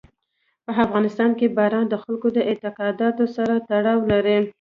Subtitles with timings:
[0.65, 4.39] په افغانستان کې باران د خلکو د اعتقاداتو سره تړاو لري.